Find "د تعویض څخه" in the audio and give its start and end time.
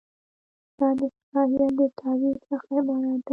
1.79-2.67